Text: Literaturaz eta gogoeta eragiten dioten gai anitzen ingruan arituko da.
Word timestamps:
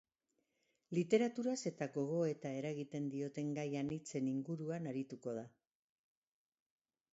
Literaturaz 0.97 1.57
eta 1.71 1.87
gogoeta 1.97 2.53
eragiten 2.61 3.11
dioten 3.15 3.53
gai 3.59 3.67
anitzen 3.83 4.33
ingruan 4.33 4.93
arituko 4.95 5.37
da. 5.41 5.47